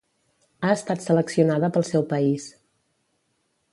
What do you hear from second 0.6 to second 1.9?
Ha estat seleccionada pel